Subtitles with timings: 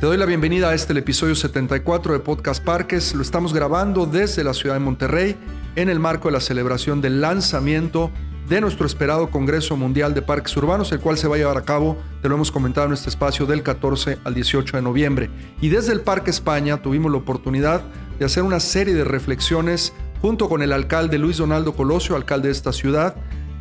[0.00, 3.16] Te doy la bienvenida a este el episodio 74 de Podcast Parques.
[3.16, 5.34] Lo estamos grabando desde la ciudad de Monterrey
[5.74, 8.12] en el marco de la celebración del lanzamiento
[8.48, 11.64] de nuestro esperado Congreso Mundial de Parques Urbanos, el cual se va a llevar a
[11.64, 15.30] cabo, te lo hemos comentado en este espacio, del 14 al 18 de noviembre.
[15.60, 17.82] Y desde el Parque España tuvimos la oportunidad
[18.20, 19.92] de hacer una serie de reflexiones
[20.22, 23.16] junto con el alcalde Luis Donaldo Colosio, alcalde de esta ciudad,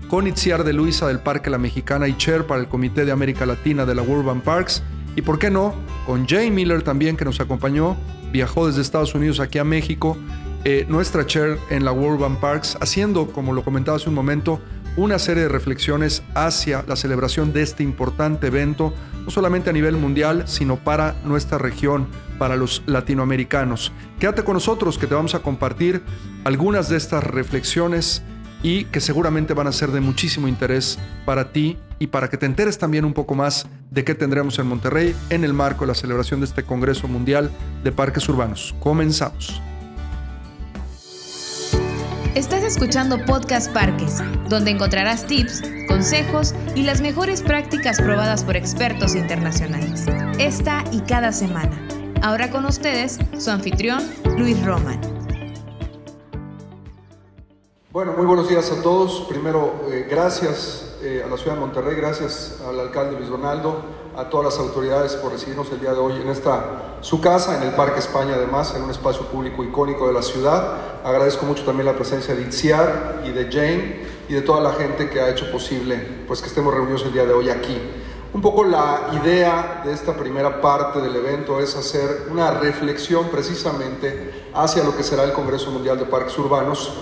[0.07, 3.47] con Itziar de Luisa del Parque La Mexicana y Chair para el Comité de América
[3.47, 4.83] Latina de la Urban Parks,
[5.17, 5.73] y por qué no,
[6.05, 7.97] con Jay Miller también que nos acompañó,
[8.31, 10.15] viajó desde Estados Unidos aquí a México,
[10.63, 14.61] eh, nuestra chair en la Urban Parks, haciendo, como lo comentaba hace un momento,
[14.95, 18.93] una serie de reflexiones hacia la celebración de este importante evento,
[19.25, 22.05] no solamente a nivel mundial, sino para nuestra región,
[22.37, 23.91] para los latinoamericanos.
[24.19, 26.03] Quédate con nosotros que te vamos a compartir
[26.43, 28.21] algunas de estas reflexiones
[28.63, 32.45] y que seguramente van a ser de muchísimo interés para ti y para que te
[32.45, 35.95] enteres también un poco más de qué tendremos en Monterrey en el marco de la
[35.95, 37.51] celebración de este Congreso Mundial
[37.83, 38.75] de Parques Urbanos.
[38.79, 39.61] Comenzamos.
[42.35, 49.15] Estás escuchando Podcast Parques, donde encontrarás tips, consejos y las mejores prácticas probadas por expertos
[49.15, 50.05] internacionales.
[50.37, 51.75] Esta y cada semana.
[52.21, 54.03] Ahora con ustedes, su anfitrión,
[54.37, 55.16] Luis Roman.
[57.97, 59.25] Bueno, muy buenos días a todos.
[59.27, 63.75] Primero, eh, gracias eh, a la ciudad de Monterrey, gracias al alcalde Luis Donaldo,
[64.15, 67.63] a todas las autoridades por recibirnos el día de hoy en esta su casa, en
[67.63, 70.77] el Parque España además, en un espacio público icónico de la ciudad.
[71.03, 75.09] Agradezco mucho también la presencia de Itziar y de Jane y de toda la gente
[75.09, 77.81] que ha hecho posible pues que estemos reunidos el día de hoy aquí.
[78.31, 84.49] Un poco la idea de esta primera parte del evento es hacer una reflexión precisamente
[84.53, 86.93] hacia lo que será el Congreso Mundial de Parques Urbanos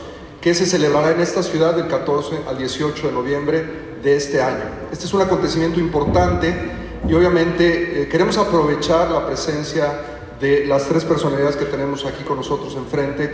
[0.45, 3.65] que se celebrará en esta ciudad del 14 al 18 de noviembre
[4.03, 4.65] de este año.
[4.91, 6.53] Este es un acontecimiento importante
[7.09, 10.01] y obviamente eh, queremos aprovechar la presencia
[10.39, 13.27] de las tres personalidades que tenemos aquí con nosotros enfrente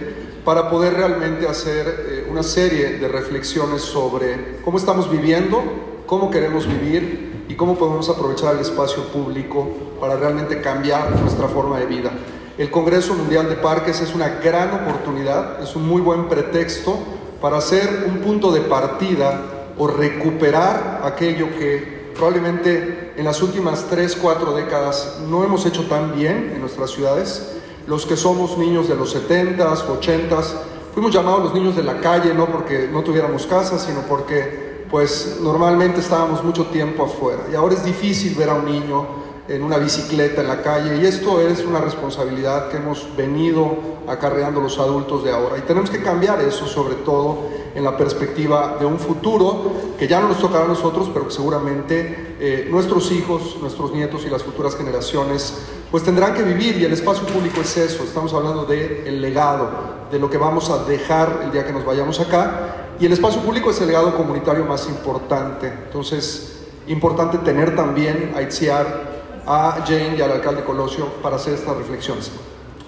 [0.46, 5.62] para poder realmente hacer eh, una serie de reflexiones sobre cómo estamos viviendo,
[6.06, 9.68] cómo queremos vivir y cómo podemos aprovechar el espacio público
[10.00, 12.14] para realmente cambiar nuestra forma de vida.
[12.62, 16.96] El Congreso Mundial de Parques es una gran oportunidad, es un muy buen pretexto
[17.42, 24.16] para hacer un punto de partida o recuperar aquello que probablemente en las últimas 3,
[24.16, 27.54] 4 décadas no hemos hecho tan bien en nuestras ciudades.
[27.88, 30.46] Los que somos niños de los 70s, 80s,
[30.94, 35.40] fuimos llamados los niños de la calle, no porque no tuviéramos casa, sino porque pues
[35.42, 37.42] normalmente estábamos mucho tiempo afuera.
[37.52, 41.06] Y ahora es difícil ver a un niño en una bicicleta en la calle y
[41.06, 43.76] esto es una responsabilidad que hemos venido
[44.08, 45.58] acarreando los adultos de ahora.
[45.58, 50.20] Y tenemos que cambiar eso sobre todo en la perspectiva de un futuro que ya
[50.20, 54.44] no nos tocará a nosotros pero que seguramente eh, nuestros hijos, nuestros nietos y las
[54.44, 55.54] futuras generaciones
[55.90, 56.78] pues tendrán que vivir.
[56.78, 59.70] Y el espacio público es eso, estamos hablando de el legado,
[60.12, 62.88] de lo que vamos a dejar el día que nos vayamos acá.
[63.00, 68.42] Y el espacio público es el legado comunitario más importante, entonces importante tener también a
[68.42, 72.32] Itziar a Jane y al alcalde Colosio para hacer estas reflexiones.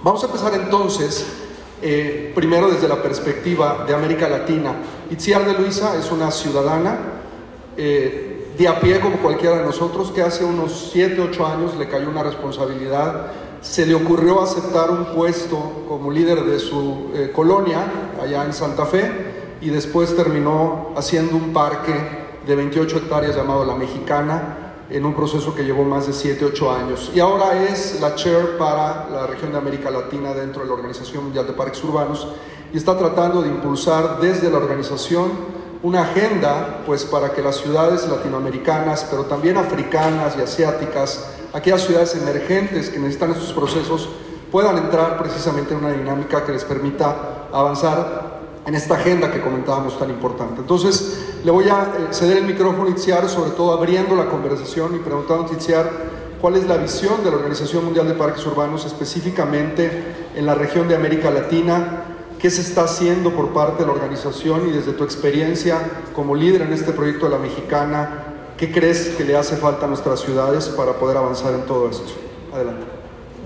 [0.04, 1.26] Vamos a empezar entonces,
[1.82, 4.74] eh, primero desde la perspectiva de América Latina.
[5.10, 6.98] Itziar de Luisa es una ciudadana
[7.78, 11.88] eh, de a pie como cualquiera de nosotros que hace unos 7, 8 años le
[11.88, 13.32] cayó una responsabilidad.
[13.62, 17.86] Se le ocurrió aceptar un puesto como líder de su eh, colonia
[18.22, 19.10] allá en Santa Fe
[19.62, 21.94] y después terminó haciendo un parque
[22.46, 26.72] de 28 hectáreas llamado La Mexicana, en un proceso que llevó más de 7, 8
[26.72, 27.12] años.
[27.14, 31.26] Y ahora es la chair para la región de América Latina dentro de la Organización
[31.26, 32.28] Mundial de Parques Urbanos
[32.74, 35.32] y está tratando de impulsar desde la organización
[35.84, 42.16] una agenda pues para que las ciudades latinoamericanas, pero también africanas y asiáticas, aquellas ciudades
[42.16, 44.10] emergentes que necesitan estos procesos,
[44.52, 48.23] puedan entrar precisamente en una dinámica que les permita avanzar
[48.66, 50.62] en esta agenda que comentábamos tan importante.
[50.62, 54.96] Entonces, le voy a eh, ceder el micrófono a Itziar, sobre todo abriendo la conversación
[54.96, 55.90] y preguntando a Itziar
[56.40, 60.04] cuál es la visión de la Organización Mundial de Parques Urbanos específicamente
[60.36, 62.04] en la región de América Latina,
[62.40, 65.80] qué se está haciendo por parte de la organización y desde tu experiencia
[66.14, 68.24] como líder en este proyecto de la Mexicana,
[68.58, 72.12] ¿qué crees que le hace falta a nuestras ciudades para poder avanzar en todo esto?
[72.54, 72.86] Adelante.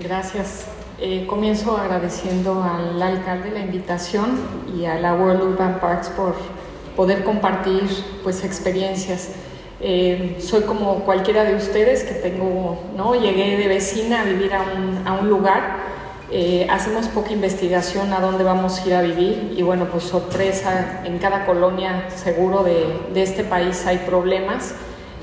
[0.00, 0.77] Gracias.
[1.00, 4.36] Eh, comienzo agradeciendo al alcalde la invitación
[4.76, 6.34] y a la World Urban Parks por
[6.96, 7.84] poder compartir
[8.24, 9.28] pues, experiencias.
[9.80, 13.14] Eh, soy como cualquiera de ustedes que tengo, ¿no?
[13.14, 15.76] llegué de vecina a vivir a un, a un lugar,
[16.32, 21.02] eh, hacemos poca investigación a dónde vamos a ir a vivir y bueno, pues sorpresa,
[21.04, 24.74] en cada colonia seguro de, de este país hay problemas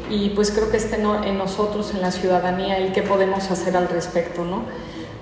[0.09, 3.89] y pues creo que está en nosotros, en la ciudadanía, el que podemos hacer al
[3.89, 4.63] respecto, ¿no?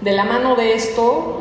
[0.04, 1.40] De la mano de esto,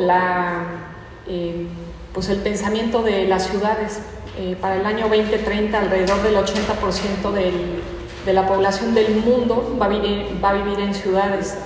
[1.26, 1.66] eh,
[2.14, 3.98] pues el pensamiento de las ciudades.
[4.38, 9.88] Eh, para el año 2030, alrededor del 80% de la población del mundo va a,
[9.88, 11.56] vivir, va a vivir en ciudades.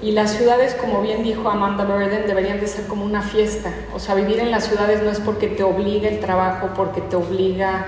[0.00, 3.72] Y las ciudades, como bien dijo Amanda Burden, deberían de ser como una fiesta.
[3.92, 7.16] O sea, vivir en las ciudades no es porque te obliga el trabajo, porque te
[7.16, 7.86] obliga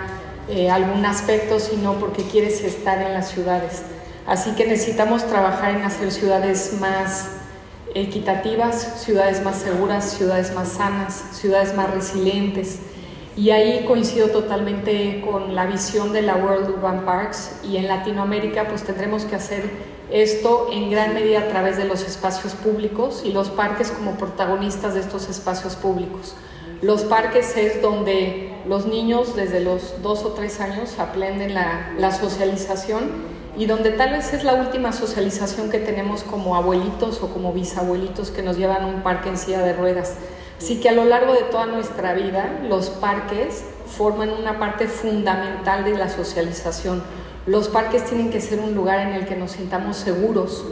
[0.49, 3.83] eh, algún aspecto, sino porque quieres estar en las ciudades.
[4.27, 7.29] Así que necesitamos trabajar en hacer ciudades más
[7.97, 12.81] equitativas, ciudades más seguras, ciudades más sanas, ciudades más resilientes.
[13.37, 18.67] Y ahí coincido totalmente con la visión de la World Urban Parks y en Latinoamérica
[18.69, 19.71] pues tendremos que hacer
[20.11, 24.95] esto en gran medida a través de los espacios públicos y los parques como protagonistas
[24.95, 26.35] de estos espacios públicos.
[26.81, 32.13] Los parques es donde los niños desde los dos o tres años aprenden la, la
[32.13, 33.11] socialización
[33.57, 38.31] y donde tal vez es la última socialización que tenemos como abuelitos o como bisabuelitos
[38.31, 40.15] que nos llevan a un parque en silla de ruedas.
[40.59, 45.85] Así que a lo largo de toda nuestra vida los parques forman una parte fundamental
[45.85, 47.03] de la socialización.
[47.47, 50.65] Los parques tienen que ser un lugar en el que nos sintamos seguros,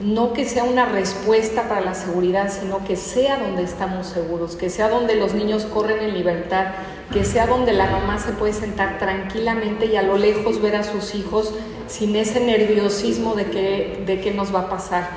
[0.00, 4.70] no que sea una respuesta para la seguridad, sino que sea donde estamos seguros, que
[4.70, 6.66] sea donde los niños corren en libertad,
[7.12, 10.84] que sea donde la mamá se puede sentar tranquilamente y a lo lejos ver a
[10.84, 11.54] sus hijos
[11.86, 15.08] sin ese nerviosismo de qué, de qué nos va a pasar.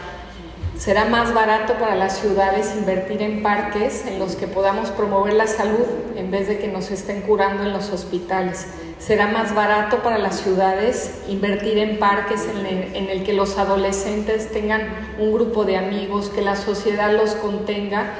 [0.77, 5.45] Será más barato para las ciudades invertir en parques en los que podamos promover la
[5.45, 5.85] salud
[6.15, 8.65] en vez de que nos estén curando en los hospitales.
[8.97, 13.59] Será más barato para las ciudades invertir en parques en el, en el que los
[13.59, 14.89] adolescentes tengan
[15.19, 18.13] un grupo de amigos, que la sociedad los contenga,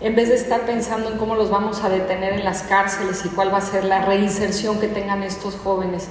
[0.00, 3.28] en vez de estar pensando en cómo los vamos a detener en las cárceles y
[3.30, 6.08] cuál va a ser la reinserción que tengan estos jóvenes.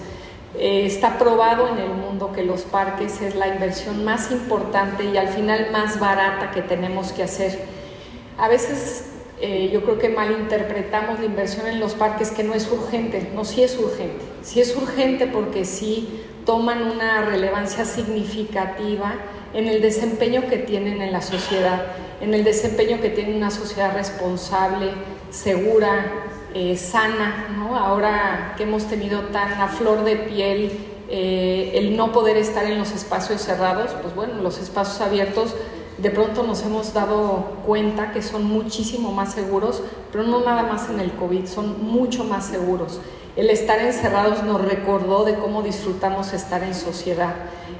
[0.57, 5.17] Eh, está probado en el mundo que los parques es la inversión más importante y
[5.17, 7.59] al final más barata que tenemos que hacer.
[8.37, 9.05] A veces
[9.41, 13.29] eh, yo creo que malinterpretamos la inversión en los parques que no es urgente.
[13.35, 14.23] No, sí es urgente.
[14.41, 19.15] Sí es urgente porque sí toman una relevancia significativa
[19.53, 21.85] en el desempeño que tienen en la sociedad,
[22.21, 24.91] en el desempeño que tiene una sociedad responsable,
[25.31, 26.05] segura,
[26.53, 27.77] eh, sana, ¿no?
[27.77, 30.71] ahora que hemos tenido tan a flor de piel
[31.09, 35.53] eh, el no poder estar en los espacios cerrados, pues bueno, los espacios abiertos
[35.97, 39.81] de pronto nos hemos dado cuenta que son muchísimo más seguros,
[40.11, 42.99] pero no nada más en el COVID, son mucho más seguros.
[43.35, 47.35] El estar encerrados nos recordó de cómo disfrutamos estar en sociedad.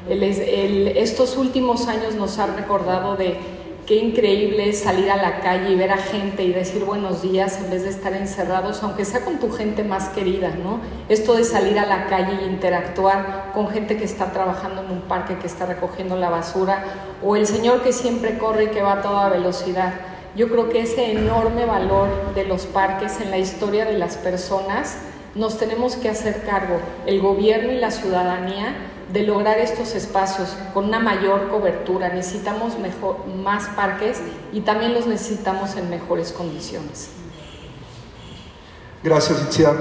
[0.08, 3.38] estos últimos años nos han recordado de
[3.86, 7.60] Qué increíble es salir a la calle y ver a gente y decir buenos días
[7.64, 10.80] en vez de estar encerrados, aunque sea con tu gente más querida, ¿no?
[11.08, 15.02] Esto de salir a la calle e interactuar con gente que está trabajando en un
[15.02, 16.84] parque, que está recogiendo la basura,
[17.24, 19.94] o el señor que siempre corre y que va a toda velocidad.
[20.36, 24.98] Yo creo que ese enorme valor de los parques en la historia de las personas
[25.36, 28.74] nos tenemos que hacer cargo, el gobierno y la ciudadanía,
[29.12, 32.10] de lograr estos espacios con una mayor cobertura.
[32.10, 34.20] Necesitamos mejor, más parques
[34.52, 37.10] y también los necesitamos en mejores condiciones.
[39.04, 39.74] Gracias, Itzia.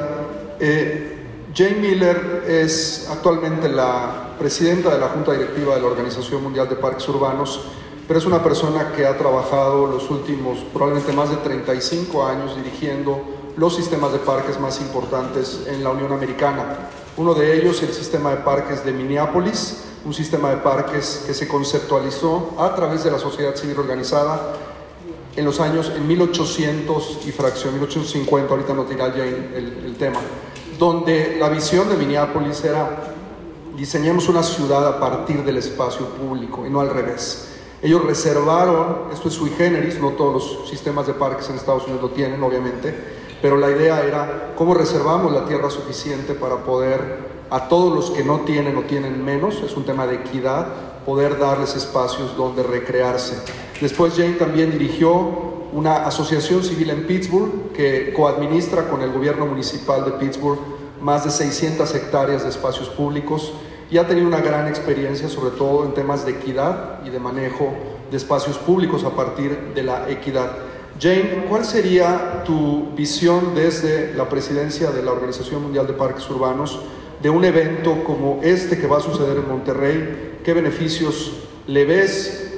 [0.60, 1.14] Eh,
[1.54, 6.76] Jane Miller es actualmente la presidenta de la Junta Directiva de la Organización Mundial de
[6.76, 7.62] Parques Urbanos,
[8.06, 13.22] pero es una persona que ha trabajado los últimos probablemente más de 35 años dirigiendo
[13.56, 16.90] los sistemas de parques más importantes en la Unión Americana.
[17.16, 21.46] Uno de ellos, el sistema de parques de Minneapolis, un sistema de parques que se
[21.46, 24.54] conceptualizó a través de la sociedad civil organizada
[25.36, 30.20] en los años en 1800 y fracción, 1850, ahorita nos dirá ya el, el tema,
[30.78, 33.14] donde la visión de Minneapolis era
[33.76, 37.48] diseñemos una ciudad a partir del espacio público y no al revés.
[37.82, 42.02] Ellos reservaron, esto es sui generis, no todos los sistemas de parques en Estados Unidos
[42.02, 42.94] lo tienen, obviamente,
[43.44, 47.18] pero la idea era cómo reservamos la tierra suficiente para poder
[47.50, 50.68] a todos los que no tienen o tienen menos, es un tema de equidad,
[51.04, 53.36] poder darles espacios donde recrearse.
[53.82, 55.12] Después Jane también dirigió
[55.74, 60.60] una asociación civil en Pittsburgh que coadministra con el gobierno municipal de Pittsburgh
[61.02, 63.52] más de 600 hectáreas de espacios públicos
[63.90, 67.74] y ha tenido una gran experiencia sobre todo en temas de equidad y de manejo
[68.10, 70.50] de espacios públicos a partir de la equidad.
[71.00, 76.80] Jane, ¿cuál sería tu visión desde la presidencia de la Organización Mundial de Parques Urbanos
[77.20, 80.38] de un evento como este que va a suceder en Monterrey?
[80.44, 81.32] ¿Qué beneficios
[81.66, 82.52] le ves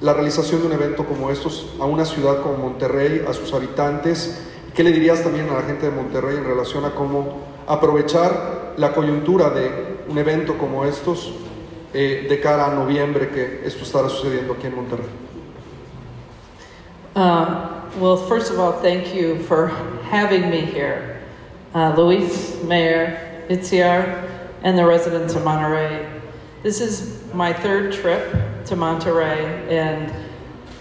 [0.00, 4.42] la realización de un evento como estos a una ciudad como Monterrey, a sus habitantes?
[4.74, 7.38] ¿Qué le dirías también a la gente de Monterrey en relación a cómo
[7.68, 11.32] aprovechar la coyuntura de un evento como estos
[11.94, 15.06] eh, de cara a noviembre que esto estará sucediendo aquí en Monterrey?
[17.14, 19.68] Um, well, first of all, thank you for
[20.04, 21.22] having me here.
[21.74, 24.30] Uh, Luis, Mayor, Itziar,
[24.62, 26.06] and the residents of Monterey.
[26.62, 30.12] This is my third trip to Monterey, and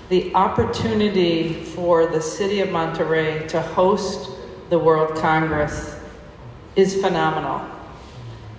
[0.10, 4.31] the opportunity for the city of Monterey to host
[4.69, 5.98] the World Congress
[6.75, 7.65] is phenomenal.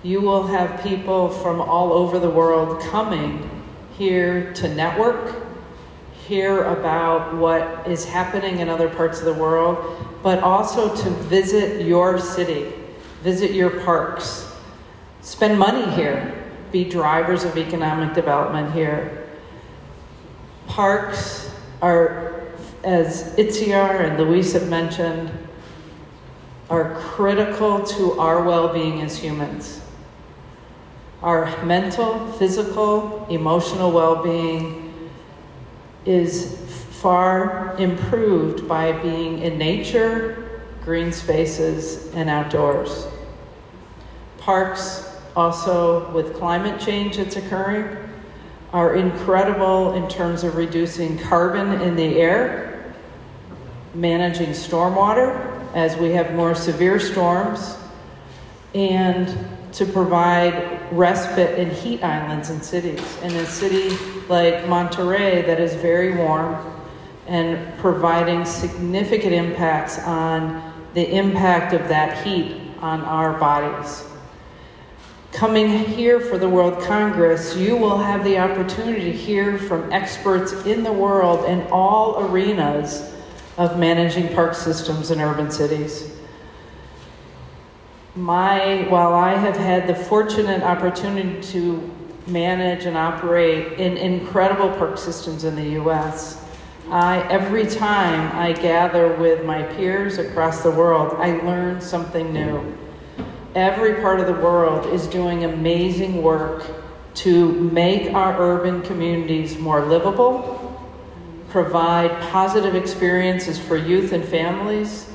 [0.01, 3.65] You will have people from all over the world coming
[3.97, 5.46] here to network,
[6.27, 11.85] hear about what is happening in other parts of the world, but also to visit
[11.85, 12.73] your city,
[13.23, 14.53] visit your parks,
[15.21, 19.29] spend money here, be drivers of economic development here.
[20.67, 21.49] Parks
[21.81, 22.47] are,
[22.83, 25.31] as Itziar and Luis have mentioned,
[26.69, 29.79] are critical to our well being as humans.
[31.21, 34.86] Our mental, physical, emotional well being
[36.07, 36.57] is
[37.01, 43.07] far improved by being in nature, green spaces, and outdoors.
[44.37, 47.97] Parks, also with climate change that's occurring,
[48.73, 52.93] are incredible in terms of reducing carbon in the air,
[53.93, 57.77] managing stormwater as we have more severe storms,
[58.73, 59.37] and
[59.73, 63.01] to provide respite in heat islands and cities.
[63.21, 63.95] In a city
[64.27, 66.55] like Monterey that is very warm
[67.27, 74.05] and providing significant impacts on the impact of that heat on our bodies.
[75.31, 80.53] Coming here for the World Congress, you will have the opportunity to hear from experts
[80.65, 83.13] in the world in all arenas
[83.57, 86.16] of managing park systems in urban cities.
[88.17, 91.93] My, while I have had the fortunate opportunity to
[92.25, 96.43] manage and operate in incredible park systems in the US,
[96.89, 102.75] I, every time I gather with my peers across the world, I learn something new.
[103.53, 106.65] Every part of the world is doing amazing work
[107.15, 110.75] to make our urban communities more livable,
[111.49, 115.06] provide positive experiences for youth and families,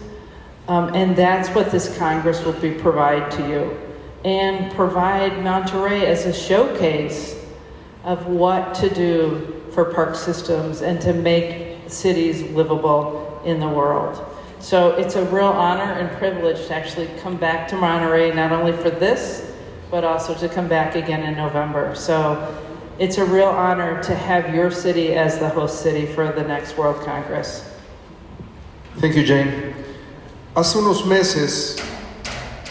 [0.72, 3.78] um, and that's what this Congress will be provide to you.
[4.24, 7.38] And provide Monterey as a showcase
[8.04, 14.24] of what to do for park systems and to make cities livable in the world.
[14.60, 18.72] So it's a real honor and privilege to actually come back to Monterey, not only
[18.72, 19.52] for this,
[19.90, 21.94] but also to come back again in November.
[21.94, 22.58] So
[22.98, 26.78] it's a real honor to have your city as the host city for the next
[26.78, 27.68] World Congress.
[28.96, 29.71] Thank you, Jane.
[30.54, 31.76] Hace unos meses,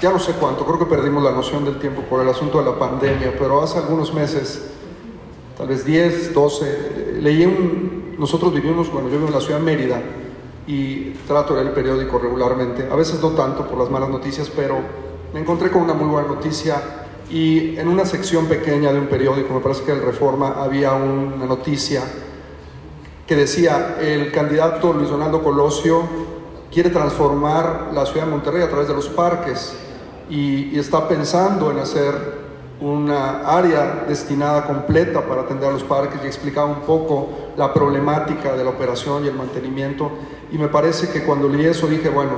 [0.04, 2.70] ya no sé cuánto, creo que perdimos la noción del tiempo por el asunto de
[2.70, 4.68] la pandemia, pero hace algunos meses,
[5.58, 9.66] tal vez 10, 12, leí un, nosotros vivimos, bueno, yo vivo en la ciudad de
[9.66, 10.00] Mérida
[10.68, 14.52] y trato de leer el periódico regularmente, a veces no tanto por las malas noticias,
[14.56, 14.78] pero
[15.34, 19.56] me encontré con una muy buena noticia y en una sección pequeña de un periódico,
[19.56, 22.04] me parece que el Reforma, había una noticia
[23.26, 26.31] que decía, el candidato Luis Donaldo Colosio
[26.72, 29.76] quiere transformar la ciudad de Monterrey a través de los parques
[30.30, 32.42] y, está pensando en hacer
[32.80, 38.56] una área destinada completa para atender a los parques y explicaba un poco la problemática
[38.56, 40.10] de la operación y el mantenimiento.
[40.52, 42.32] Y me parece que cuando leí eso dije, bueno,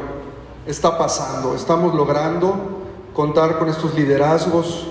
[0.65, 2.55] está pasando, estamos logrando
[3.13, 4.87] contar con estos liderazgos,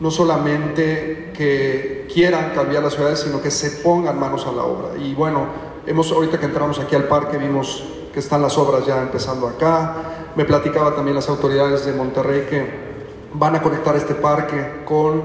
[0.00, 4.96] no solamente que quieran cambiar las ciudades, sino que se pongan manos a la obra.
[4.96, 5.46] Y bueno,
[5.86, 7.82] hemos ahorita que entramos aquí al parque vimos
[8.12, 10.30] que están las obras ya empezando acá.
[10.36, 12.88] Me platicaba también las autoridades de Monterrey que
[13.34, 15.22] van a conectar este parque con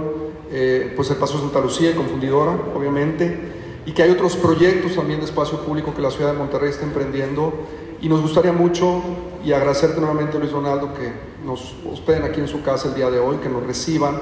[0.52, 3.38] eh, pues el Paso Santa Lucía y con Fundidora, obviamente,
[3.86, 6.84] y que hay otros proyectos también de espacio público que la ciudad de Monterrey está
[6.84, 7.54] emprendiendo.
[8.02, 9.02] Y nos gustaría mucho
[9.44, 11.12] y agradecerte nuevamente, Luis Donaldo, que
[11.46, 14.20] nos hospeden aquí en su casa el día de hoy, que nos reciban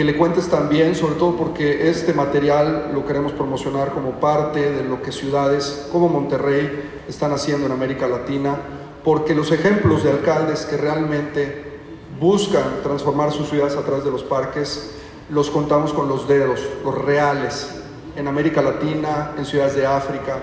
[0.00, 4.82] que le cuentes también, sobre todo porque este material lo queremos promocionar como parte de
[4.82, 8.56] lo que ciudades como Monterrey están haciendo en América Latina,
[9.04, 11.80] porque los ejemplos de alcaldes que realmente
[12.18, 14.92] buscan transformar sus ciudades a través de los parques,
[15.28, 17.68] los contamos con los dedos, los reales,
[18.16, 20.38] en América Latina, en ciudades de África,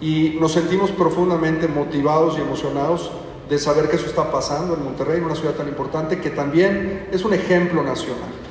[0.00, 3.12] y nos sentimos profundamente motivados y emocionados
[3.48, 7.24] de saber que eso está pasando en Monterrey, una ciudad tan importante que también es
[7.24, 8.45] un ejemplo nacional.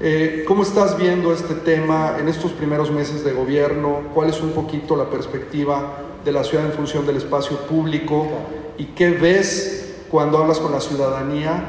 [0.00, 4.02] Eh, ¿Cómo estás viendo este tema en estos primeros meses de gobierno?
[4.14, 8.28] ¿Cuál es un poquito la perspectiva de la ciudad en función del espacio público?
[8.76, 11.64] ¿Y qué ves cuando hablas con la ciudadanía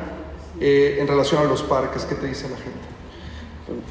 [0.59, 2.05] eh, en relación a los parques?
[2.05, 2.77] ¿Qué te dice la gente?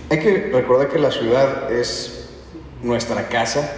[0.09, 2.29] Hay que recordar que la ciudad es
[2.81, 3.73] nuestra casa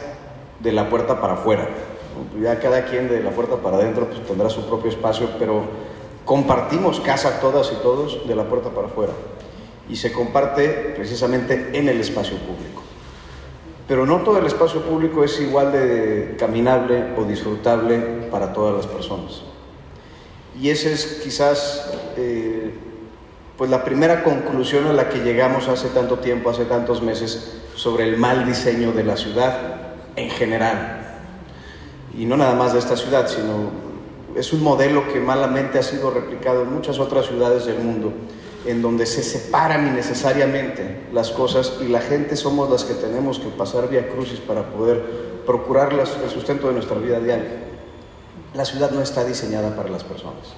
[0.59, 1.69] de la puerta para afuera.
[2.39, 5.63] Ya cada quien de la puerta para adentro pues, tendrá su propio espacio, pero
[6.27, 9.15] compartimos casa todas y todos de la puerta para afuera.
[9.91, 12.83] Y se comparte precisamente en el espacio público.
[13.89, 17.99] Pero no todo el espacio público es igual de caminable o disfrutable
[18.31, 19.43] para todas las personas.
[20.61, 22.73] Y esa es quizás eh,
[23.57, 28.05] pues la primera conclusión a la que llegamos hace tanto tiempo, hace tantos meses, sobre
[28.05, 31.19] el mal diseño de la ciudad en general.
[32.17, 33.71] Y no nada más de esta ciudad, sino
[34.37, 38.13] es un modelo que malamente ha sido replicado en muchas otras ciudades del mundo
[38.67, 43.49] en donde se separan innecesariamente las cosas y la gente somos las que tenemos que
[43.49, 45.03] pasar vía crucis para poder
[45.47, 47.65] procurar el sustento de nuestra vida diaria.
[48.55, 50.55] La ciudad no está diseñada para las personas.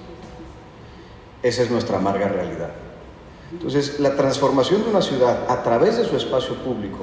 [1.42, 2.70] Esa es nuestra amarga realidad.
[3.52, 7.00] Entonces, la transformación de una ciudad a través de su espacio público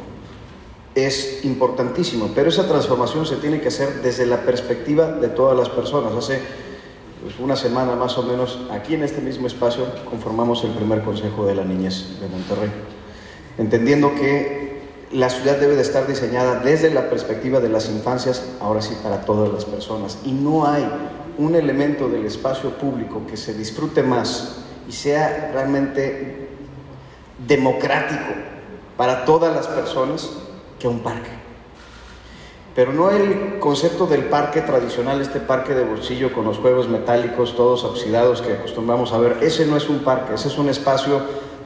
[0.95, 5.69] es importantísimo, pero esa transformación se tiene que hacer desde la perspectiva de todas las
[5.69, 6.13] personas.
[6.13, 6.41] Hace
[7.21, 11.45] pues una semana más o menos, aquí en este mismo espacio, conformamos el primer Consejo
[11.45, 12.71] de la Niñez de Monterrey,
[13.57, 14.79] entendiendo que
[15.11, 19.21] la ciudad debe de estar diseñada desde la perspectiva de las infancias, ahora sí, para
[19.21, 20.19] todas las personas.
[20.23, 20.87] Y no hay
[21.37, 24.57] un elemento del espacio público que se disfrute más
[24.87, 26.49] y sea realmente
[27.47, 28.33] democrático
[28.97, 30.29] para todas las personas
[30.77, 31.38] que un parque.
[32.75, 37.55] Pero no el concepto del parque tradicional, este parque de bolsillo con los juegos metálicos
[37.55, 39.37] todos oxidados que acostumbramos a ver.
[39.41, 41.21] Ese no es un parque, ese es un espacio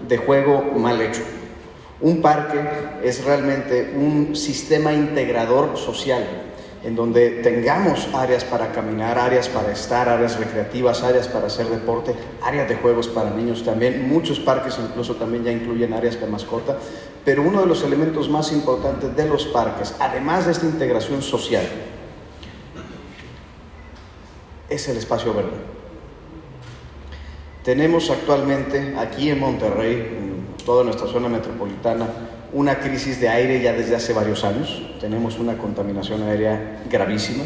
[0.07, 1.21] de juego mal hecho.
[2.01, 2.59] Un parque
[3.03, 6.25] es realmente un sistema integrador social
[6.83, 12.13] en donde tengamos áreas para caminar, áreas para estar, áreas recreativas, áreas para hacer deporte,
[12.41, 14.09] áreas de juegos para niños también.
[14.09, 16.77] Muchos parques incluso también ya incluyen áreas para mascota,
[17.25, 21.63] pero uno de los elementos más importantes de los parques, además de esta integración social,
[24.69, 25.73] es el espacio verde.
[27.63, 32.07] Tenemos actualmente aquí en Monterrey, en toda nuestra zona metropolitana,
[32.51, 34.81] una crisis de aire ya desde hace varios años.
[34.99, 37.43] Tenemos una contaminación aérea gravísima,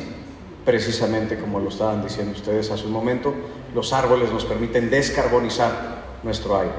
[0.65, 3.33] precisamente como lo estaban diciendo ustedes hace un momento.
[3.75, 6.73] Los árboles nos permiten descarbonizar nuestro aire.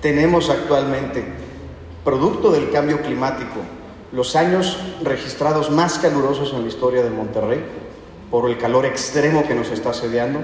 [0.00, 1.24] Tenemos actualmente,
[2.08, 3.60] producto del cambio climático,
[4.12, 7.62] los años registrados más calurosos en la historia de Monterrey,
[8.30, 10.40] por el calor extremo que nos está asediando.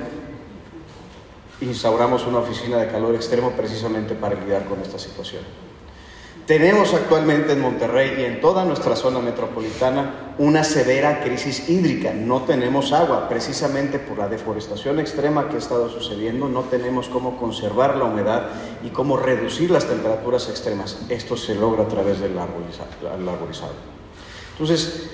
[1.62, 5.42] Instauramos una oficina de calor extremo precisamente para lidiar con esta situación.
[6.46, 12.12] Tenemos actualmente en Monterrey y en toda nuestra zona metropolitana una severa crisis hídrica.
[12.12, 16.46] No tenemos agua, precisamente por la deforestación extrema que ha estado sucediendo.
[16.46, 18.50] No tenemos cómo conservar la humedad
[18.84, 20.98] y cómo reducir las temperaturas extremas.
[21.08, 23.72] Esto se logra a través del arborizado.
[24.52, 25.10] Entonces,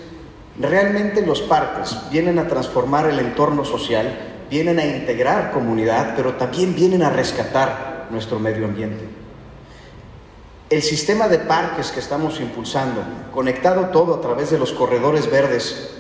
[0.59, 6.75] realmente los parques vienen a transformar el entorno social, vienen a integrar comunidad, pero también
[6.75, 9.09] vienen a rescatar nuestro medio ambiente.
[10.69, 13.03] El sistema de parques que estamos impulsando,
[13.33, 15.91] conectado todo a través de los corredores verdes,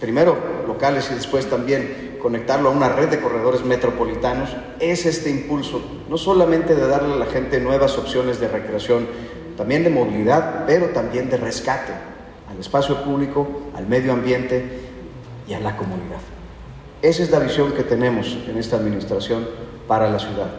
[0.00, 5.82] primero locales y después también conectarlo a una red de corredores metropolitanos, es este impulso,
[6.08, 9.06] no solamente de darle a la gente nuevas opciones de recreación,
[9.56, 11.92] también de movilidad, pero también de rescate
[12.48, 14.80] al espacio público, al medio ambiente
[15.48, 16.20] y a la comunidad.
[17.02, 19.46] Esa es la visión que tenemos en esta administración
[19.88, 20.50] para la ciudad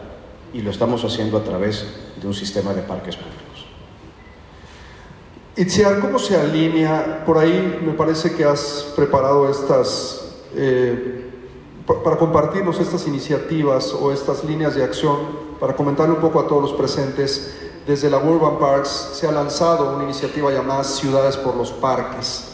[0.52, 1.86] y lo estamos haciendo a través
[2.20, 3.44] de un sistema de parques públicos.
[5.56, 7.24] Itziar, ¿cómo se alinea?
[7.24, 11.13] Por ahí me parece que has preparado estas, eh,
[11.86, 15.18] para compartirnos estas iniciativas o estas líneas de acción,
[15.60, 17.56] para comentarle un poco a todos los presentes.
[17.86, 22.46] Desde la Urban Parks se ha lanzado una iniciativa llamada Ciudades por los Parques.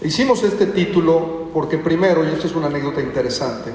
[0.00, 3.72] Hicimos este título porque primero, y esto es una anécdota interesante,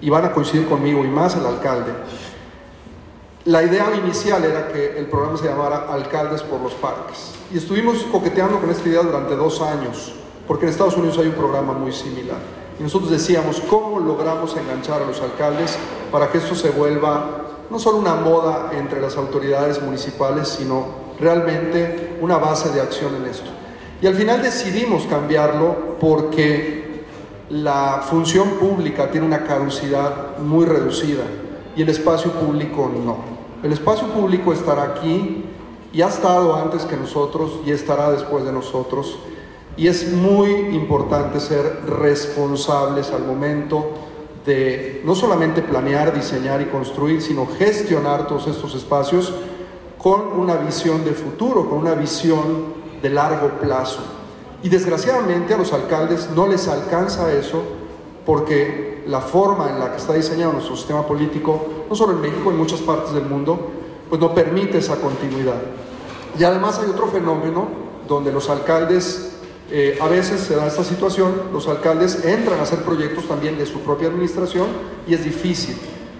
[0.00, 1.92] y van a coincidir conmigo y más el alcalde,
[3.46, 7.30] la idea inicial era que el programa se llamara Alcaldes por los Parques.
[7.52, 10.12] Y estuvimos coqueteando con esta idea durante dos años,
[10.48, 12.65] porque en Estados Unidos hay un programa muy similar.
[12.78, 15.78] Y nosotros decíamos, ¿cómo logramos enganchar a los alcaldes
[16.12, 20.86] para que esto se vuelva no solo una moda entre las autoridades municipales, sino
[21.18, 23.50] realmente una base de acción en esto?
[24.02, 27.04] Y al final decidimos cambiarlo porque
[27.48, 31.22] la función pública tiene una caducidad muy reducida
[31.76, 33.36] y el espacio público no.
[33.62, 35.44] El espacio público estará aquí
[35.92, 39.18] y ha estado antes que nosotros y estará después de nosotros.
[39.76, 43.90] Y es muy importante ser responsables al momento
[44.46, 49.34] de no solamente planear, diseñar y construir, sino gestionar todos estos espacios
[49.98, 54.00] con una visión de futuro, con una visión de largo plazo.
[54.62, 57.62] Y desgraciadamente a los alcaldes no les alcanza eso
[58.24, 62.50] porque la forma en la que está diseñado nuestro sistema político, no solo en México,
[62.50, 63.58] en muchas partes del mundo,
[64.08, 65.60] pues no permite esa continuidad.
[66.38, 67.68] Y además hay otro fenómeno
[68.08, 69.25] donde los alcaldes,
[69.70, 73.66] eh, a veces se da esta situación, los alcaldes entran a hacer proyectos también de
[73.66, 74.66] su propia administración
[75.08, 75.76] y es difícil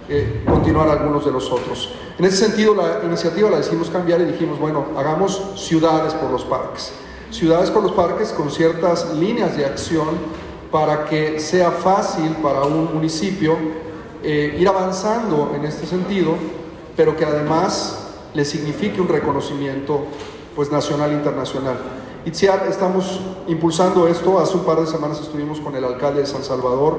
[0.09, 1.93] eh, continuar algunos de los otros.
[2.19, 6.45] En ese sentido, la iniciativa la decidimos cambiar y dijimos, bueno, hagamos ciudades por los
[6.45, 6.93] parques.
[7.31, 10.09] Ciudades por los parques con ciertas líneas de acción
[10.71, 13.57] para que sea fácil para un municipio
[14.23, 16.35] eh, ir avanzando en este sentido,
[16.97, 20.05] pero que además le signifique un reconocimiento
[20.55, 21.77] pues, nacional e internacional.
[22.27, 24.41] Estamos impulsando esto.
[24.41, 26.99] Hace un par de semanas estuvimos con el alcalde de San Salvador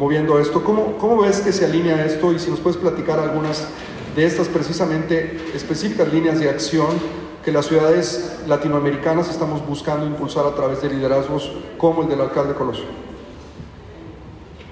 [0.00, 0.64] moviendo esto.
[0.64, 2.32] ¿Cómo, cómo ves que se alinea esto?
[2.32, 3.68] Y si nos puedes platicar algunas
[4.16, 6.88] de estas precisamente específicas líneas de acción
[7.44, 12.54] que las ciudades latinoamericanas estamos buscando impulsar a través de liderazgos como el del alcalde
[12.54, 12.86] Colosio.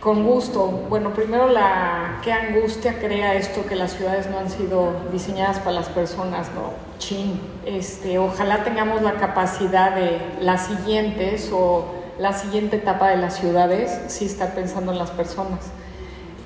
[0.02, 0.66] Con gusto.
[0.88, 5.76] Bueno, primero la qué angustia crea esto que las ciudades no han sido diseñadas para
[5.76, 6.72] las personas, ¿no?
[6.98, 7.40] Chin.
[7.64, 11.84] Este, ojalá tengamos la capacidad de las siguientes o
[12.18, 15.70] la siguiente etapa de las ciudades sí estar pensando en las personas.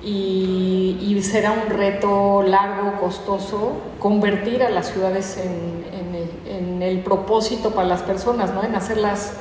[0.03, 6.15] Y, será un reto largo, costoso, convertir a las ciudades en,
[6.45, 8.63] en el propósito para las personas, ¿no?
[8.63, 9.33] En hacerlas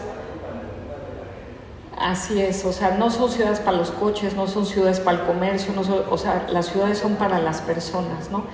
[1.97, 5.27] Así es, o sea, no son ciudades para los coches, no son ciudades para el
[5.27, 8.45] comercio, no o sea, las ciudades son para las personas, ¿no?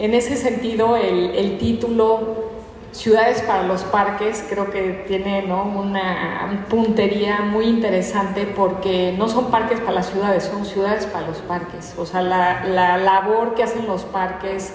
[0.00, 2.58] En ese sentido, el, título
[2.90, 9.78] Ciudades para los Parques creo que tiene una puntería muy interesante porque no son parques
[9.80, 11.94] para las ciudades, son ciudades para los parques.
[11.98, 14.72] O sea, la labor que hacen los parques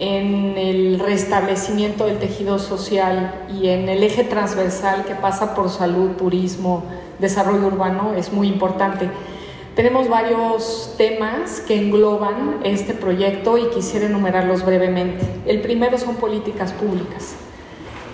[0.00, 6.12] en el restablecimiento del tejido social y en el eje transversal que pasa por salud,
[6.12, 6.84] turismo,
[7.20, 9.08] desarrollo urbano es muy importante.
[9.76, 15.24] Tenemos varios temas que engloban este proyecto y quisiera enumerarlos brevemente.
[15.46, 17.34] El primero son políticas públicas.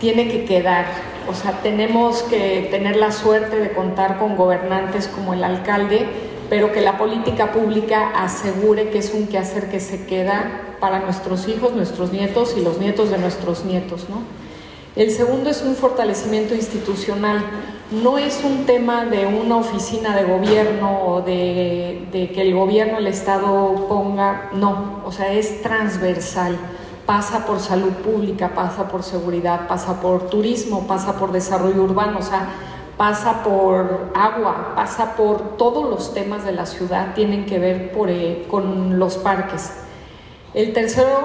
[0.01, 0.85] Tiene que quedar,
[1.29, 6.07] o sea, tenemos que tener la suerte de contar con gobernantes como el alcalde,
[6.51, 11.49] pero que la política pública asegure que es un quehacer que se queda para nuestros
[11.49, 14.23] hijos, nuestros nietos y los nietos de nuestros nietos, ¿no?
[14.95, 17.45] El segundo es un fortalecimiento institucional.
[17.91, 23.07] No es un tema de una oficina de gobierno o de, que el gobierno, el
[23.07, 26.57] Estado ponga, no, o sea, es transversal.
[27.07, 32.23] Pasa por salud pública, pasa por seguridad, pasa por turismo, pasa por desarrollo urbano, o
[32.23, 32.49] sea,
[32.97, 38.47] pasa por agua, pasa por todos los temas de la ciudad, tienen que ver eh,
[38.51, 39.73] con los parques.
[40.55, 41.21] El tercero,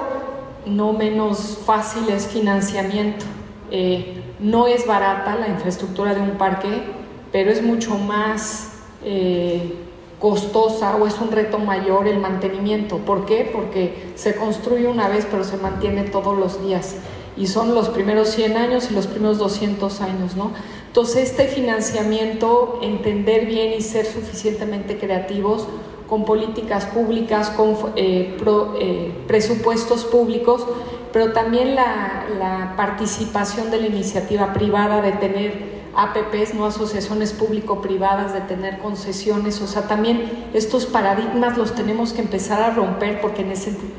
[0.66, 3.24] no menos fácil, es financiamiento.
[3.72, 6.82] Eh, no es barata la infraestructura de un parque,
[7.30, 8.72] pero es mucho más
[9.04, 9.74] eh,
[10.18, 12.98] costosa o es un reto mayor el mantenimiento.
[12.98, 13.48] ¿Por qué?
[13.52, 16.96] Porque se construye una vez, pero se mantiene todos los días.
[17.36, 20.50] Y son los primeros 100 años y los primeros 200 años, ¿no?
[20.88, 25.66] Entonces, este financiamiento, entender bien y ser suficientemente creativos
[26.08, 28.36] con políticas públicas, con eh,
[29.26, 30.66] presupuestos públicos,
[31.12, 38.40] pero también la, participación de la iniciativa privada, de tener APPs, no asociaciones público-privadas, de
[38.40, 43.44] tener concesiones, o sea, también estos paradigmas los tenemos que empezar a romper porque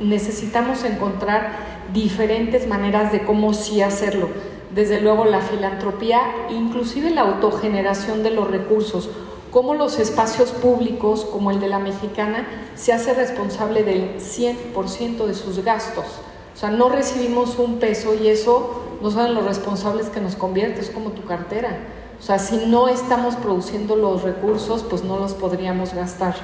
[0.02, 1.52] necesitamos encontrar
[1.94, 4.30] diferentes maneras de cómo sí hacerlo.
[4.74, 9.10] Desde luego la filantropía, inclusive la autogeneración de los recursos,
[9.52, 15.34] cómo los espacios públicos, como el de la mexicana, se hace responsable del 100% de
[15.36, 16.06] sus gastos.
[16.54, 20.82] O sea, no recibimos un peso y eso no son los responsables que nos convierte,
[20.82, 21.78] es como tu cartera.
[22.20, 26.36] O sea, si no estamos produciendo los recursos, pues no los podríamos gastar.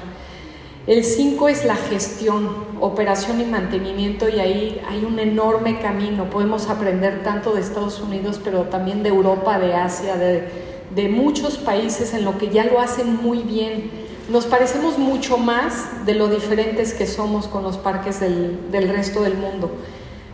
[0.88, 2.50] El 5 es la gestión,
[2.82, 6.30] operación y mantenimiento y ahí hay un enorme camino.
[6.30, 10.50] Podemos aprender tanto de Estados Unidos, pero también de Europa, de Asia, de,
[10.96, 13.92] de muchos países en lo que ya lo hacen muy bien.
[14.30, 19.22] Nos parecemos mucho más de lo diferentes que somos con los parques del, del resto
[19.22, 19.72] del mundo.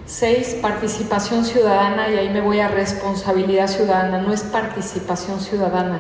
[0.07, 5.99] Seis, participación ciudadana, y ahí me voy a responsabilidad ciudadana, no es participación ciudadana.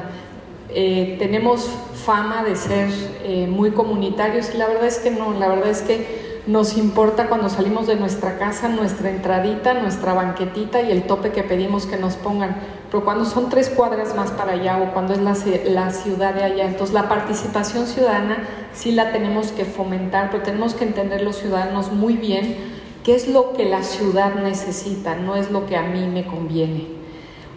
[0.69, 1.67] Eh, tenemos
[2.05, 2.89] fama de ser
[3.23, 7.27] eh, muy comunitarios y la verdad es que no, la verdad es que nos importa
[7.27, 11.97] cuando salimos de nuestra casa, nuestra entradita, nuestra banquetita y el tope que pedimos que
[11.97, 12.57] nos pongan.
[12.91, 16.43] Pero cuando son tres cuadras más para allá o cuando es la, la ciudad de
[16.43, 18.37] allá, entonces la participación ciudadana
[18.71, 22.74] sí la tenemos que fomentar, pero tenemos que entender los ciudadanos muy bien
[23.05, 25.15] ¿Qué es lo que la ciudad necesita?
[25.15, 26.87] No es lo que a mí me conviene.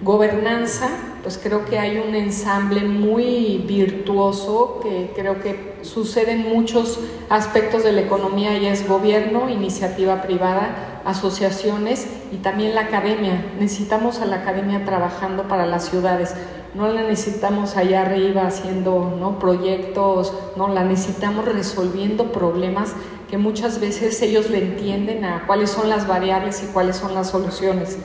[0.03, 0.91] Gobernanza,
[1.23, 7.83] pues creo que hay un ensamble muy virtuoso que creo que sucede en muchos aspectos
[7.83, 13.43] de la economía y es gobierno, iniciativa privada, asociaciones y también la academia.
[13.59, 16.35] Necesitamos a la academia trabajando para las ciudades.
[16.75, 19.39] No la necesitamos allá arriba haciendo ¿no?
[19.39, 22.95] proyectos, no, la necesitamos resolviendo problemas
[23.29, 27.31] que muchas veces ellos le entienden a cuáles son las variables y cuáles son las
[27.31, 27.99] soluciones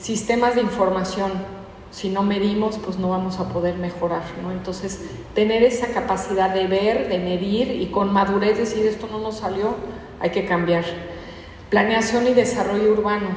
[0.00, 1.30] sistemas de información.
[1.90, 4.52] Si no medimos, pues no vamos a poder mejorar, ¿no?
[4.52, 5.00] Entonces,
[5.34, 9.74] tener esa capacidad de ver, de medir y con madurez decir esto no nos salió,
[10.20, 10.84] hay que cambiar.
[11.68, 13.28] Planeación y desarrollo urbano.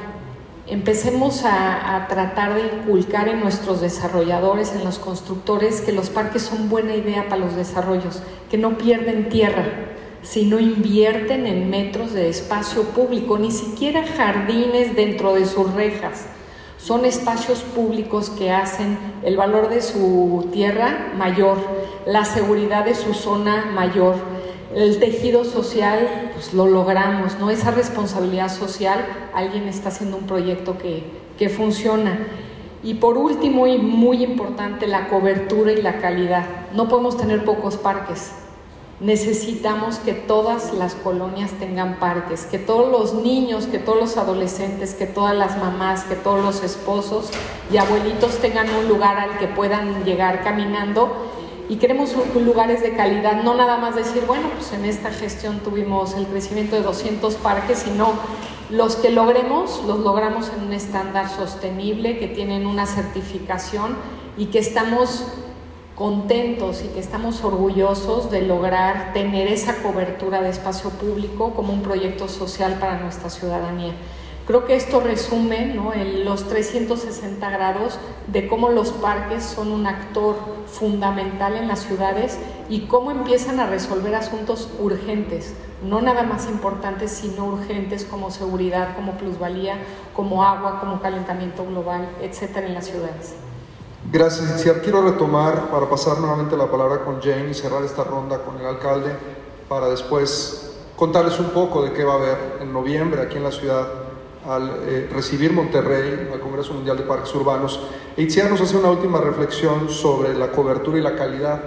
[0.66, 6.42] Empecemos a, a, tratar de inculcar en nuestros desarrolladores, en los constructores, que los parques
[6.42, 9.64] son buena idea para los desarrollos, que no pierden tierra,
[10.24, 16.26] sino invierten en metros de espacio público, ni siquiera jardines dentro de sus rejas
[16.84, 21.56] son espacios públicos que hacen el valor de su tierra mayor,
[22.04, 24.16] la seguridad de su zona mayor,
[24.74, 27.48] el tejido social, pues lo logramos, ¿no?
[27.48, 31.04] Esa responsabilidad social, alguien está haciendo un proyecto que,
[31.38, 32.18] que funciona.
[32.82, 36.44] Y por último y muy importante, la cobertura y la calidad.
[36.74, 38.30] No podemos tener pocos parques,
[39.00, 44.94] necesitamos que todas las colonias tengan parques, que todos los niños, que todos los adolescentes,
[44.94, 47.30] que todas las mamás, que todos los esposos
[47.72, 51.30] y abuelitos tengan un lugar al que puedan llegar caminando.
[51.68, 56.14] Y queremos lugares de calidad, no nada más decir, bueno, pues en esta gestión tuvimos
[56.14, 58.12] el crecimiento de 200 parques, sino
[58.68, 63.96] los que logremos, los logramos en un estándar sostenible, que tienen una certificación
[64.36, 65.26] y que estamos
[65.94, 71.82] contentos y que estamos orgullosos de lograr tener esa cobertura de espacio público como un
[71.82, 73.94] proyecto social para nuestra ciudadanía.
[74.46, 75.94] Creo que esto resume ¿no?
[75.94, 82.38] en los 360 grados de cómo los parques son un actor fundamental en las ciudades
[82.68, 88.94] y cómo empiezan a resolver asuntos urgentes, no nada más importantes, sino urgentes como seguridad,
[88.96, 89.78] como plusvalía,
[90.12, 93.43] como agua, como calentamiento global, etcétera, en las ciudades.
[94.12, 94.80] Gracias, Itziar.
[94.82, 98.66] Quiero retomar para pasar nuevamente la palabra con Jane y cerrar esta ronda con el
[98.66, 99.10] alcalde
[99.68, 103.50] para después contarles un poco de qué va a haber en noviembre aquí en la
[103.50, 103.88] ciudad
[104.46, 107.80] al eh, recibir Monterrey al Congreso Mundial de Parques Urbanos.
[108.16, 111.60] Itziar nos hace una última reflexión sobre la cobertura y la calidad.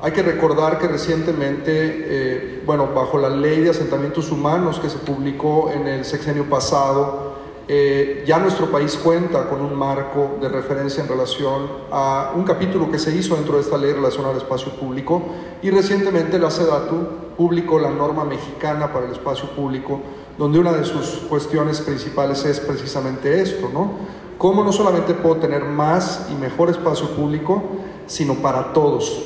[0.00, 4.98] Hay que recordar que recientemente, eh, bueno, bajo la ley de asentamientos humanos que se
[4.98, 7.23] publicó en el sexenio pasado,
[7.66, 12.90] eh, ya nuestro país cuenta con un marco de referencia en relación a un capítulo
[12.90, 15.22] que se hizo dentro de esta ley relacionada al espacio público
[15.62, 20.00] y recientemente la SEDATU publicó la norma mexicana para el espacio público,
[20.36, 23.92] donde una de sus cuestiones principales es precisamente esto, ¿no?
[24.36, 27.62] Cómo no solamente puedo tener más y mejor espacio público,
[28.06, 29.22] sino para todos.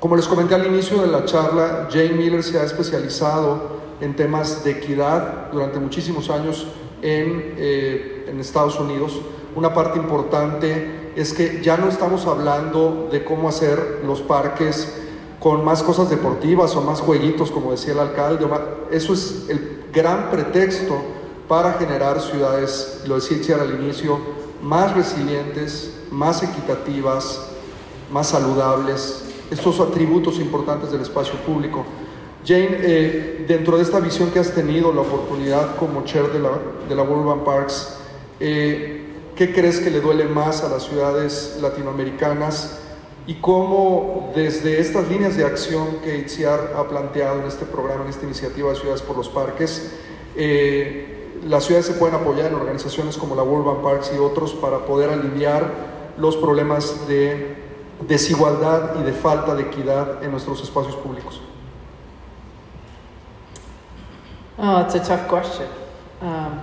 [0.00, 4.62] Como les comenté al inicio de la charla, Jane Miller se ha especializado en temas
[4.64, 6.66] de equidad durante muchísimos años
[7.04, 9.20] en, eh, Estados Unidos.
[9.54, 14.92] Una parte importante es que ya no estamos hablando de cómo hacer los parques
[15.38, 18.46] con más cosas deportivas o más jueguitos, como decía el alcalde.
[18.90, 21.00] Eso es el gran pretexto
[21.46, 24.18] para generar ciudades, lo decía al inicio,
[24.62, 27.40] más resilientes, más equitativas,
[28.10, 31.84] más saludables, estos atributos importantes del espacio público.
[32.46, 36.50] Jane, eh, dentro de esta visión que has tenido, la oportunidad como chair de la,
[36.86, 37.96] de la Bank Parks,
[38.38, 39.04] eh,
[39.34, 42.80] ¿qué crees que le duele más a las ciudades latinoamericanas?
[43.26, 48.10] Y cómo desde estas líneas de acción que ITCIAR ha planteado en este programa, en
[48.10, 49.92] esta iniciativa de Ciudades por los Parques,
[50.36, 54.84] eh, las ciudades se pueden apoyar en organizaciones como la Bank Parks y otros para
[54.84, 55.70] poder aliviar
[56.18, 57.56] los problemas de
[58.06, 61.40] desigualdad y de falta de equidad en nuestros espacios públicos.
[64.56, 65.68] Oh, it's a tough question.
[66.20, 66.60] Um,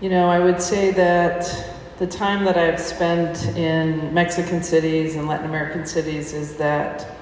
[0.00, 5.26] you know, I would say that the time that I've spent in Mexican cities and
[5.26, 7.16] Latin American cities is that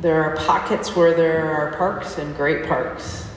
[0.00, 3.28] there are pockets where there are parks and great parks.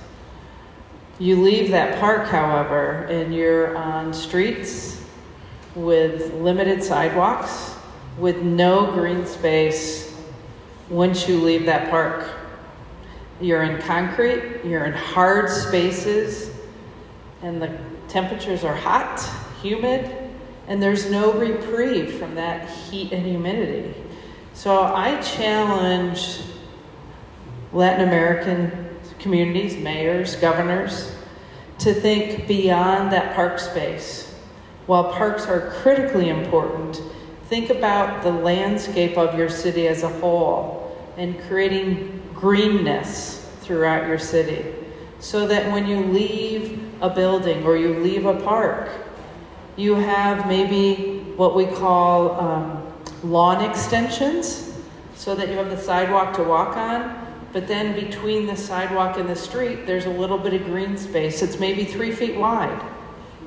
[1.19, 5.03] You leave that park, however, and you're on streets
[5.75, 7.75] with limited sidewalks,
[8.17, 10.15] with no green space
[10.89, 12.36] once you leave that park.
[13.39, 16.49] You're in concrete, you're in hard spaces,
[17.43, 19.19] and the temperatures are hot,
[19.61, 20.11] humid,
[20.67, 23.93] and there's no reprieve from that heat and humidity.
[24.53, 26.41] So I challenge
[27.71, 31.15] Latin American communities, mayors, governors,
[31.79, 34.33] to think beyond that park space.
[34.87, 37.01] While parks are critically important,
[37.45, 44.19] think about the landscape of your city as a whole and creating greenness throughout your
[44.19, 44.73] city
[45.19, 48.89] so that when you leave a building or you leave a park,
[49.75, 54.73] you have maybe what we call um, lawn extensions
[55.15, 57.25] so that you have the sidewalk to walk on.
[57.53, 61.41] But then between the sidewalk and the street, there's a little bit of green space.
[61.41, 62.81] It's maybe three feet wide.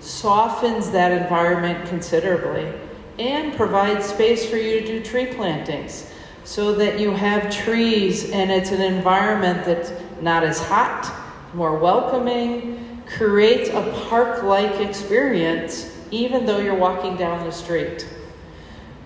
[0.01, 2.73] Softens that environment considerably
[3.19, 6.11] and provides space for you to do tree plantings
[6.45, 11.13] so that you have trees and it's an environment that's not as hot,
[11.55, 18.09] more welcoming, creates a park like experience even though you're walking down the street.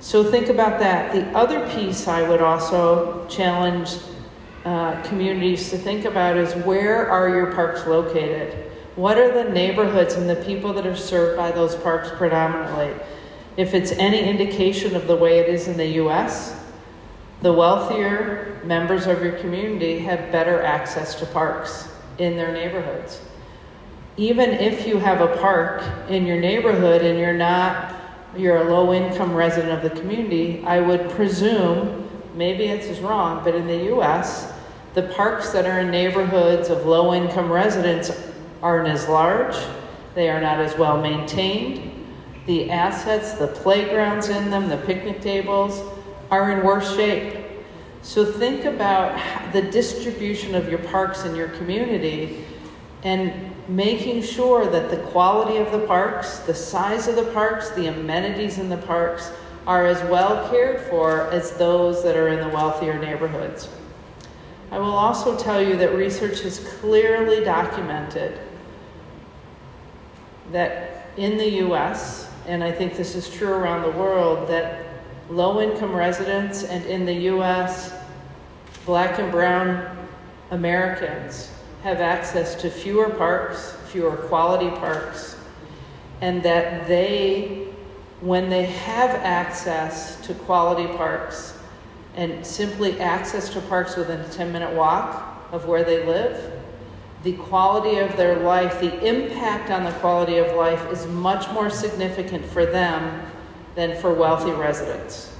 [0.01, 1.12] So think about that.
[1.12, 3.97] The other piece I would also challenge
[4.64, 8.70] uh, communities to think about is where are your parks located?
[8.97, 12.94] What are the neighborhoods and the people that are served by those parks predominantly?
[13.57, 16.63] If it's any indication of the way it is in the US,
[17.44, 23.20] the wealthier members of your community have better access to parks in their neighborhoods.
[24.16, 27.96] Even if you have a park in your neighborhood and you're not
[28.35, 33.54] you're a low income resident of the community, I would presume, maybe it's wrong, but
[33.54, 34.50] in the US,
[34.94, 38.11] the parks that are in neighborhoods of low income residents
[38.62, 39.54] aren't as large,
[40.14, 41.92] they are not as well maintained.
[42.46, 45.93] The assets, the playgrounds in them, the picnic tables
[46.35, 47.44] are in worse shape.
[48.03, 52.44] So think about the distribution of your parks in your community
[53.05, 57.87] and making sure that the quality of the parks, the size of the parks, the
[57.87, 59.31] amenities in the parks
[59.66, 63.68] are as well cared for as those that are in the wealthier neighborhoods.
[64.73, 68.40] I will also tell you that research has clearly documented
[70.51, 74.84] that in the US, and I think this is true around the world, that
[75.30, 77.94] low income residents and in the US,
[78.84, 79.96] black and brown
[80.50, 81.50] Americans
[81.82, 85.37] have access to fewer parks, fewer quality parks,
[86.20, 87.68] and that they,
[88.20, 91.58] when they have access to quality parks
[92.16, 96.52] and simply access to parks within a 10 minute walk of where they live,
[97.22, 101.70] the quality of their life, the impact on the quality of life is much more
[101.70, 103.24] significant for them
[103.74, 105.32] than for wealthy residents.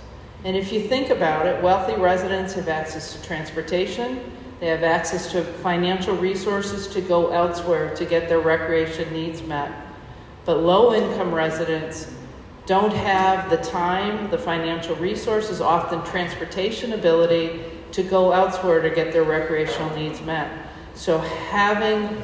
[0.44, 5.30] And if you think about it, wealthy residents have access to transportation, they have access
[5.32, 9.72] to financial resources to go elsewhere to get their recreation needs met.
[10.44, 12.12] But low income residents
[12.66, 19.12] don't have the time, the financial resources, often transportation ability to go elsewhere to get
[19.12, 20.50] their recreational needs met.
[20.94, 22.22] So having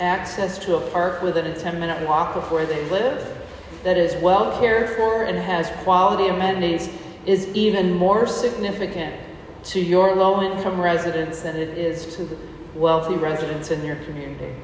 [0.00, 3.39] access to a park within a 10 minute walk of where they live
[3.82, 6.88] that is well cared for and has quality amenities
[7.26, 9.14] is even more significant
[9.62, 12.36] to your low income residents than it is to the
[12.74, 14.54] wealthy residents in your community.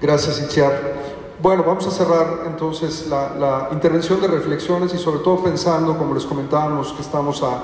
[0.00, 1.16] Gracias, Itziar.
[1.40, 6.14] Bueno, vamos a cerrar entonces la, la, intervención de reflexiones y sobre todo pensando, como
[6.14, 7.62] les comentábamos, que estamos a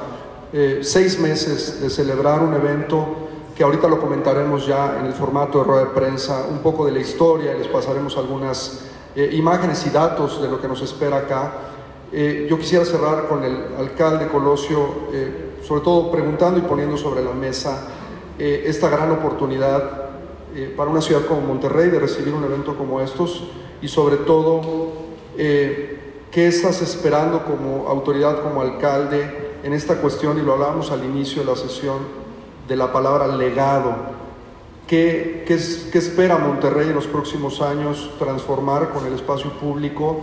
[0.53, 3.07] eh, seis meses de celebrar un evento
[3.57, 6.93] que ahorita lo comentaremos ya en el formato de rueda de prensa, un poco de
[6.93, 11.53] la historia, les pasaremos algunas eh, imágenes y datos de lo que nos espera acá.
[12.13, 17.25] Eh, yo quisiera cerrar con el alcalde Colosio, eh, sobre todo preguntando y poniendo sobre
[17.25, 17.89] la mesa
[18.39, 20.11] eh, esta gran oportunidad
[20.55, 23.45] eh, para una ciudad como Monterrey de recibir un evento como estos
[23.81, 24.93] y sobre todo
[25.37, 31.43] qué estás esperando como autoridad, como alcalde en esta cuestión, y lo hablábamos al inicio
[31.43, 31.99] de la sesión,
[32.69, 33.95] de la palabra legado.
[34.87, 35.59] ¿Qué, qué,
[35.91, 40.21] qué espera Monterrey en los próximos años transformar con el espacio público?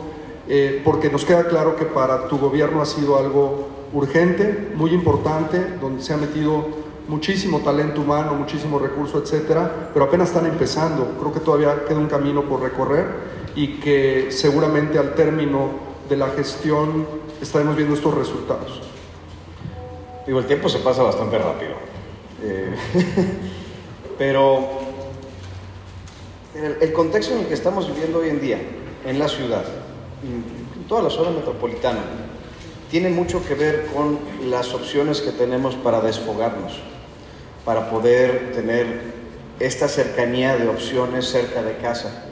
[0.51, 5.63] Eh, porque nos queda claro que para tu gobierno ha sido algo urgente, muy importante,
[5.79, 6.65] donde se ha metido
[7.07, 11.15] muchísimo talento humano, muchísimo recurso, etcétera, pero apenas están empezando.
[11.19, 13.05] Creo que todavía queda un camino por recorrer
[13.55, 15.69] y que seguramente al término
[16.09, 17.05] de la gestión
[17.39, 18.81] estaremos viendo estos resultados.
[20.25, 21.73] Digo, el tiempo se pasa bastante rápido.
[22.41, 22.73] Eh,
[24.19, 24.67] pero
[26.53, 28.59] el, el contexto en el que estamos viviendo hoy en día,
[29.05, 29.63] en la ciudad,
[30.21, 32.01] en toda la zona metropolitana,
[32.91, 36.73] tiene mucho que ver con las opciones que tenemos para desfogarnos,
[37.63, 39.17] para poder tener
[39.59, 42.25] esta cercanía de opciones cerca de casa.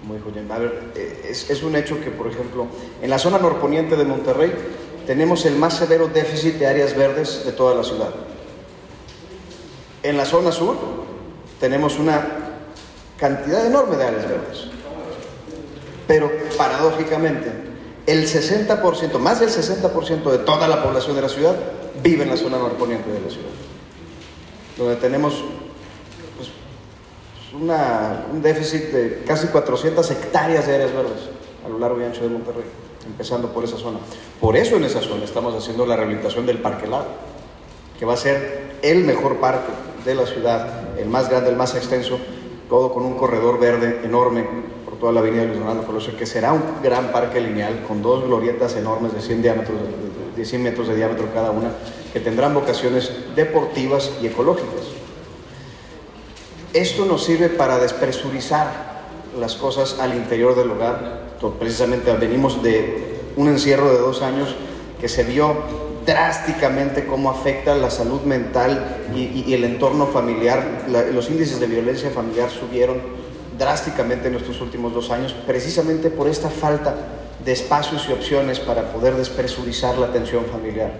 [0.00, 0.92] Como dijo Jen, a ver,
[1.28, 2.66] es, es un hecho que, por ejemplo,
[3.02, 4.52] en la zona norponiente de Monterrey
[5.06, 8.14] tenemos el más severo déficit de áreas verdes de toda la ciudad.
[10.02, 11.05] En la zona sur
[11.60, 12.22] tenemos una
[13.18, 14.64] cantidad enorme de áreas verdes.
[16.06, 17.50] Pero paradójicamente,
[18.06, 21.56] el 60%, más del 60% de toda la población de la ciudad
[22.02, 23.50] vive en la zona norponiente de la ciudad,
[24.78, 25.42] donde tenemos
[26.36, 26.50] pues,
[27.52, 31.30] un déficit de casi 400 hectáreas de áreas verdes
[31.64, 32.64] a lo largo y ancho de Monterrey,
[33.06, 33.98] empezando por esa zona.
[34.40, 37.06] Por eso en esa zona estamos haciendo la rehabilitación del Parque Lado,
[37.98, 39.72] que va a ser el mejor parque
[40.04, 42.18] de la ciudad, el más grande, el más extenso,
[42.68, 44.44] todo con un corredor verde enorme
[44.84, 48.24] por toda la avenida Luis Donaldo Colosio, que será un gran parque lineal con dos
[48.24, 49.76] glorietas enormes de 100, diámetros,
[50.36, 51.70] de 100 metros de diámetro cada una,
[52.12, 54.86] que tendrán vocaciones deportivas y ecológicas.
[56.72, 58.96] Esto nos sirve para despresurizar
[59.38, 61.26] las cosas al interior del hogar.
[61.58, 64.54] Precisamente venimos de un encierro de dos años
[65.00, 65.54] que se vio
[66.06, 70.86] drásticamente cómo afecta la salud mental y, el entorno familiar.
[71.12, 73.00] los índices de violencia familiar subieron
[73.58, 76.94] drásticamente en estos últimos dos años, precisamente por esta falta
[77.44, 80.92] de espacios y opciones para poder despresurizar la atención familiar.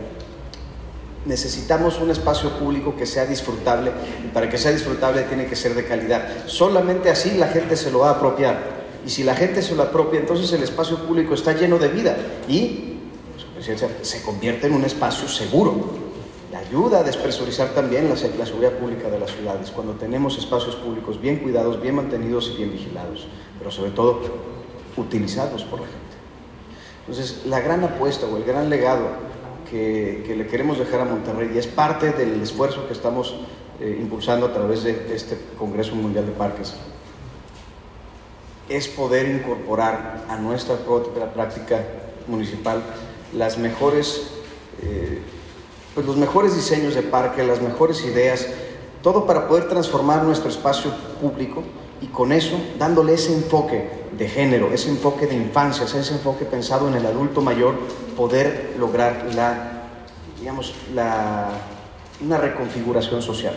[1.25, 3.91] Necesitamos un espacio público que sea disfrutable
[4.25, 6.47] y para que sea disfrutable tiene que ser de calidad.
[6.47, 8.77] Solamente así la gente se lo va a apropiar.
[9.05, 12.17] Y si la gente se lo apropia, entonces el espacio público está lleno de vida
[12.49, 12.96] y
[13.61, 16.07] se convierte en un espacio seguro.
[16.53, 21.21] Y ayuda a despresurizar también la, seguridad pública de las ciudades cuando tenemos espacios públicos
[21.21, 23.27] bien cuidados, bien mantenidos y bien vigilados,
[23.59, 24.21] pero sobre todo
[24.97, 26.01] utilizados por la gente.
[27.01, 29.09] Entonces, la gran apuesta o el gran legado
[29.71, 33.35] que, le queremos dejar a Monterrey y es parte del esfuerzo que estamos
[33.81, 36.75] eh, impulsando a través de este Congreso Mundial de Parques
[38.69, 40.77] es poder incorporar a nuestra
[41.35, 41.85] práctica
[42.27, 42.83] municipal
[43.33, 44.29] las mejores,
[44.83, 45.21] eh,
[45.95, 48.47] pues los mejores diseños de parque, las mejores ideas,
[49.03, 51.63] todo para poder transformar nuestro espacio público
[52.01, 56.89] y con eso dándole ese enfoque de género, ese enfoque de infancia, ese enfoque pensado
[56.89, 57.75] en el adulto mayor,
[58.17, 59.83] poder lograr la,
[60.39, 61.49] digamos, la,
[62.25, 63.55] una reconfiguración social.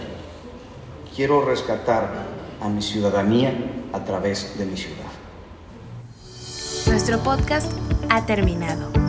[1.16, 2.28] Quiero rescatar
[2.62, 3.54] a mi ciudadanía
[3.94, 5.10] a través de mi ciudad.
[6.88, 7.72] Nuestro podcast
[8.10, 9.09] ha terminado.